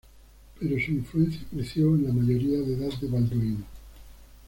Pero 0.59 0.79
su 0.83 0.93
influencia 0.93 1.43
creció 1.51 1.93
en 1.93 2.07
la 2.07 2.11
mayoría 2.11 2.57
de 2.57 2.73
edad 2.73 2.91
de 2.99 3.07
Balduino. 3.07 3.63